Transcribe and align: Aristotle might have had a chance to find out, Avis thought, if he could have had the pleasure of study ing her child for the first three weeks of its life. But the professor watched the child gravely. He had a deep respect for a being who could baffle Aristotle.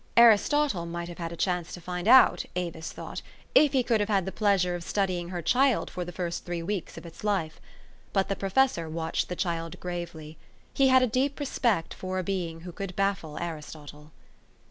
Aristotle 0.17 0.87
might 0.87 1.09
have 1.09 1.19
had 1.19 1.31
a 1.31 1.35
chance 1.37 1.71
to 1.75 1.79
find 1.79 2.07
out, 2.07 2.43
Avis 2.55 2.91
thought, 2.91 3.21
if 3.53 3.71
he 3.73 3.83
could 3.83 3.99
have 3.99 4.09
had 4.09 4.25
the 4.25 4.31
pleasure 4.31 4.73
of 4.73 4.83
study 4.83 5.19
ing 5.19 5.29
her 5.29 5.43
child 5.43 5.91
for 5.91 6.03
the 6.03 6.11
first 6.11 6.43
three 6.43 6.63
weeks 6.63 6.97
of 6.97 7.05
its 7.05 7.23
life. 7.23 7.61
But 8.11 8.27
the 8.27 8.35
professor 8.35 8.89
watched 8.89 9.29
the 9.29 9.35
child 9.35 9.79
gravely. 9.79 10.39
He 10.73 10.87
had 10.87 11.03
a 11.03 11.07
deep 11.07 11.39
respect 11.39 11.93
for 11.93 12.17
a 12.17 12.23
being 12.23 12.61
who 12.61 12.71
could 12.71 12.95
baffle 12.95 13.37
Aristotle. 13.37 14.11